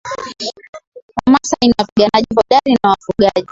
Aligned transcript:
Wamasai 1.25 1.67
ni 1.67 1.73
wapiganaji 1.79 2.27
hodari 2.35 2.77
na 2.83 2.89
wafugaji 2.89 3.49